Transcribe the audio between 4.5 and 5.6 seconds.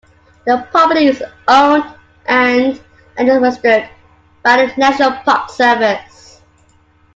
the National Park